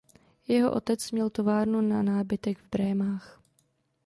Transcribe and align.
Jeho 0.47 0.73
otec 0.73 1.11
měl 1.11 1.29
továrnu 1.29 1.81
na 1.81 2.03
nábytek 2.03 2.57
v 2.59 2.69
Brémách. 2.69 3.41